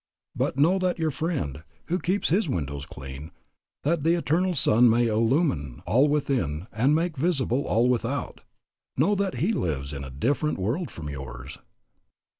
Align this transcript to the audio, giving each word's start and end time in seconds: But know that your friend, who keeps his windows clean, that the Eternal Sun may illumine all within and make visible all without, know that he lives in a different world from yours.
But 0.35 0.57
know 0.57 0.79
that 0.79 0.97
your 0.97 1.11
friend, 1.11 1.61
who 1.85 1.99
keeps 1.99 2.29
his 2.29 2.49
windows 2.49 2.87
clean, 2.87 3.29
that 3.83 4.03
the 4.03 4.15
Eternal 4.15 4.55
Sun 4.55 4.89
may 4.89 5.05
illumine 5.05 5.83
all 5.85 6.07
within 6.07 6.65
and 6.73 6.95
make 6.95 7.15
visible 7.17 7.67
all 7.67 7.87
without, 7.87 8.41
know 8.97 9.13
that 9.13 9.35
he 9.35 9.53
lives 9.53 9.93
in 9.93 10.03
a 10.03 10.09
different 10.09 10.57
world 10.57 10.89
from 10.89 11.07
yours. 11.07 11.59